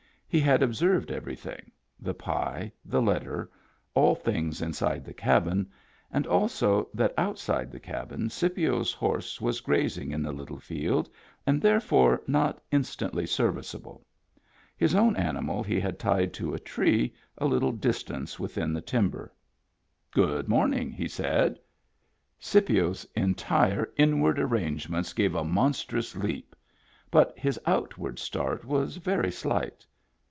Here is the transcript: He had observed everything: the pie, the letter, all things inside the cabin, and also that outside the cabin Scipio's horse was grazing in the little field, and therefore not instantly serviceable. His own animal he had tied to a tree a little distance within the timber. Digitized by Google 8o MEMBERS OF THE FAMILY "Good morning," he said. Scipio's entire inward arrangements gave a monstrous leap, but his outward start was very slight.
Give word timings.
He 0.33 0.39
had 0.39 0.63
observed 0.63 1.11
everything: 1.11 1.73
the 1.99 2.13
pie, 2.13 2.71
the 2.85 3.01
letter, 3.01 3.51
all 3.93 4.15
things 4.15 4.61
inside 4.61 5.03
the 5.03 5.13
cabin, 5.13 5.69
and 6.09 6.25
also 6.25 6.87
that 6.93 7.13
outside 7.17 7.69
the 7.69 7.81
cabin 7.81 8.29
Scipio's 8.29 8.93
horse 8.93 9.41
was 9.41 9.59
grazing 9.59 10.09
in 10.13 10.23
the 10.23 10.31
little 10.31 10.57
field, 10.61 11.09
and 11.45 11.59
therefore 11.61 12.21
not 12.27 12.63
instantly 12.71 13.27
serviceable. 13.27 14.05
His 14.77 14.95
own 14.95 15.17
animal 15.17 15.63
he 15.63 15.81
had 15.81 15.99
tied 15.99 16.33
to 16.35 16.53
a 16.53 16.59
tree 16.59 17.13
a 17.37 17.45
little 17.45 17.73
distance 17.73 18.39
within 18.39 18.71
the 18.71 18.79
timber. 18.79 19.33
Digitized 19.33 20.15
by 20.15 20.15
Google 20.15 20.23
8o 20.23 20.27
MEMBERS 20.29 20.39
OF 20.39 20.45
THE 20.45 20.45
FAMILY 20.45 20.45
"Good 20.45 20.49
morning," 20.79 20.91
he 20.93 21.07
said. 21.09 21.59
Scipio's 22.39 23.07
entire 23.17 23.91
inward 23.97 24.39
arrangements 24.39 25.11
gave 25.11 25.35
a 25.35 25.43
monstrous 25.43 26.15
leap, 26.15 26.55
but 27.11 27.37
his 27.37 27.59
outward 27.65 28.17
start 28.17 28.63
was 28.63 28.95
very 28.95 29.29
slight. 29.31 29.85